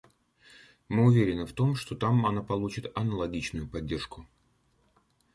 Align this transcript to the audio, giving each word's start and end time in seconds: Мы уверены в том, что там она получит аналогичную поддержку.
Мы 0.89 1.05
уверены 1.05 1.45
в 1.45 1.53
том, 1.53 1.75
что 1.75 1.95
там 1.95 2.25
она 2.25 2.41
получит 2.41 2.91
аналогичную 2.97 3.67
поддержку. 3.69 4.25